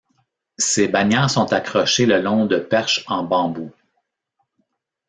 Ces 0.57 0.87
bannières 0.87 1.29
sont 1.29 1.53
accrochées 1.53 2.07
le 2.07 2.19
long 2.21 2.47
de 2.47 2.57
perches 2.57 3.03
en 3.07 3.23
bambou. 3.23 3.71